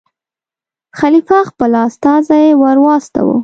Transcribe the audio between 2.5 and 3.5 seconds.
ور واستاوه.